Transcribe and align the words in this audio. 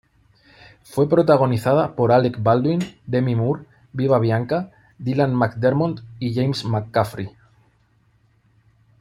Fue 0.81 1.07
protagonizada 1.07 1.95
por 1.95 2.11
Alec 2.11 2.41
Baldwin, 2.41 2.79
Demi 3.05 3.35
Moore, 3.35 3.65
Viva 3.93 4.17
Bianca, 4.17 4.71
Dylan 4.97 5.35
McDermott 5.35 6.01
y 6.17 6.33
James 6.33 6.65
McCaffrey. 6.65 7.29